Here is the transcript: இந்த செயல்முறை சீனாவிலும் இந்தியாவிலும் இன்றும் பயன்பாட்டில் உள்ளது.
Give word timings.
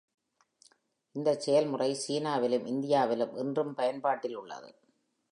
இந்த 1.15 1.35
செயல்முறை 1.35 1.89
சீனாவிலும் 2.07 2.65
இந்தியாவிலும் 2.65 3.35
இன்றும் 3.35 3.73
பயன்பாட்டில் 3.73 4.35
உள்ளது. 4.35 4.71